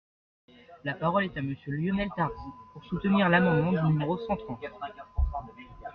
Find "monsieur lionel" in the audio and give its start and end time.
1.43-2.09